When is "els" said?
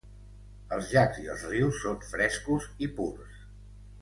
0.77-0.87, 1.33-1.43